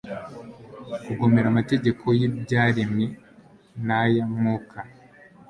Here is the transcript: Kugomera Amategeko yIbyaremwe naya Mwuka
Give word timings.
Kugomera 1.05 1.47
Amategeko 1.53 2.03
yIbyaremwe 2.19 3.05
naya 3.87 4.23
Mwuka 4.33 4.77